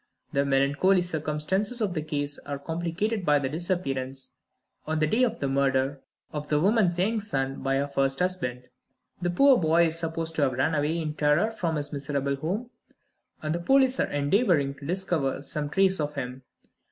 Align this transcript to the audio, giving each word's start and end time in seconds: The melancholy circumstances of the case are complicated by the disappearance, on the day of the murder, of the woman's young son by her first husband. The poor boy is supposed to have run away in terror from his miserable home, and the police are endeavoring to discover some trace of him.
The 0.33 0.45
melancholy 0.45 1.03
circumstances 1.03 1.79
of 1.79 1.93
the 1.93 2.01
case 2.01 2.39
are 2.39 2.57
complicated 2.57 3.23
by 3.23 3.37
the 3.37 3.49
disappearance, 3.49 4.31
on 4.87 4.97
the 4.97 5.05
day 5.05 5.21
of 5.21 5.39
the 5.39 5.47
murder, 5.47 6.01
of 6.33 6.47
the 6.47 6.59
woman's 6.59 6.97
young 6.97 7.19
son 7.19 7.61
by 7.61 7.75
her 7.75 7.87
first 7.87 8.17
husband. 8.17 8.63
The 9.21 9.29
poor 9.29 9.59
boy 9.59 9.85
is 9.85 9.99
supposed 9.99 10.33
to 10.37 10.41
have 10.41 10.53
run 10.53 10.73
away 10.73 10.97
in 10.97 11.13
terror 11.13 11.51
from 11.51 11.75
his 11.75 11.93
miserable 11.93 12.37
home, 12.37 12.71
and 13.43 13.53
the 13.53 13.59
police 13.59 13.99
are 13.99 14.09
endeavoring 14.09 14.73
to 14.73 14.87
discover 14.87 15.43
some 15.43 15.69
trace 15.69 15.99
of 15.99 16.15
him. 16.15 16.41